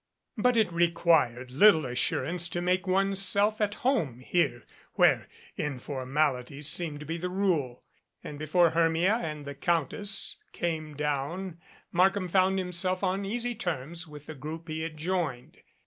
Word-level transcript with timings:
But 0.35 0.57
it 0.57 0.73
required 0.73 1.51
little 1.51 1.85
assurance 1.85 2.49
to 2.49 2.59
make 2.59 2.87
one's 2.87 3.21
self 3.21 3.61
at 3.61 3.75
home 3.85 4.21
here 4.21 4.63
where 4.93 5.27
informality 5.57 6.63
seemed 6.63 7.01
to 7.01 7.05
be 7.05 7.17
the 7.19 7.29
rule, 7.29 7.83
and 8.23 8.39
before 8.39 8.71
Hermia 8.71 9.13
and 9.17 9.45
the 9.45 9.53
Countess 9.53 10.37
came 10.53 10.95
down 10.95 11.59
Markham 11.91 12.27
found 12.27 12.57
himself 12.57 13.03
on 13.03 13.25
easy 13.25 13.53
terms 13.53 14.07
with 14.07 14.25
the 14.25 14.33
group 14.33 14.67
he 14.69 14.81
had 14.81 14.97
j 14.97 15.09
oined. 15.11 15.57